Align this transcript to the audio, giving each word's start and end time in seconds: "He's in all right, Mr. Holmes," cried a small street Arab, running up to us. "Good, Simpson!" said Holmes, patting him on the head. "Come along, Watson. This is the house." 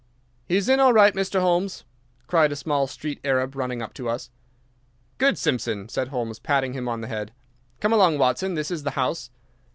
"He's 0.47 0.67
in 0.67 0.79
all 0.79 0.93
right, 0.93 1.13
Mr. 1.13 1.41
Holmes," 1.41 1.83
cried 2.25 2.51
a 2.51 2.55
small 2.55 2.87
street 2.87 3.19
Arab, 3.23 3.55
running 3.55 3.83
up 3.83 3.93
to 3.93 4.09
us. 4.09 4.31
"Good, 5.19 5.37
Simpson!" 5.37 5.89
said 5.89 6.07
Holmes, 6.07 6.39
patting 6.39 6.73
him 6.73 6.87
on 6.89 7.01
the 7.01 7.07
head. 7.07 7.31
"Come 7.81 7.93
along, 7.93 8.17
Watson. 8.17 8.55
This 8.55 8.71
is 8.71 8.81
the 8.81 8.91
house." 8.97 9.29